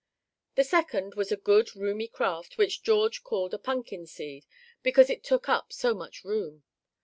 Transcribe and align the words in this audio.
The 0.55 0.63
second 0.63 1.13
was 1.13 1.31
a 1.31 1.37
good, 1.37 1.75
roomy 1.75 2.07
craft, 2.07 2.57
which 2.57 2.81
George 2.81 3.21
called 3.21 3.53
a 3.53 3.59
"punkin 3.59 4.07
seed," 4.07 4.47
because 4.81 5.11
it 5.11 5.23
took 5.23 5.47
up 5.47 5.71
so 5.71 5.93
much 5.93 6.23
room. 6.23 6.63